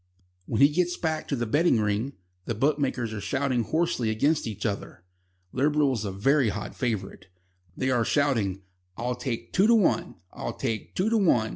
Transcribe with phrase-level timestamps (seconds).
[0.47, 2.13] When he gets back to the betting ring,
[2.45, 5.03] the bookmakers are shouting hoarsely against each other.
[5.51, 7.27] Liberal is a very hot favourite.
[7.77, 8.63] They are shouting:
[8.97, 10.15] "I'll take two to one.
[10.33, 11.49] I'll take two to one.